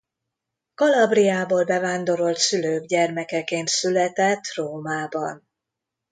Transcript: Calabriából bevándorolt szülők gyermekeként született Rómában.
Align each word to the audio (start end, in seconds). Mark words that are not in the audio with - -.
Calabriából 0.75 1.63
bevándorolt 1.65 2.37
szülők 2.37 2.85
gyermekeként 2.85 3.67
született 3.67 4.41
Rómában. 4.55 5.45